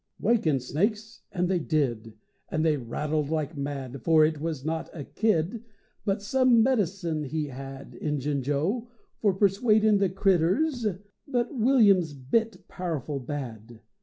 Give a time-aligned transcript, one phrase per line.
[0.19, 1.21] Waken snakes!
[1.31, 2.13] and they did
[2.49, 5.63] And they rattled like mad; For it was not a "kid,"
[6.05, 8.87] But some medicine he had, Injun Joe,
[9.19, 10.87] for persuadin' the critters
[11.27, 13.81] but William's bit powerful bad.